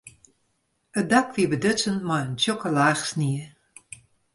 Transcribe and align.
It 0.99 1.07
dak 1.11 1.27
wie 1.35 1.51
bedutsen 1.51 1.97
mei 2.07 2.21
in 2.27 2.35
tsjokke 2.39 2.69
laach 2.75 3.03
snie. 3.09 3.45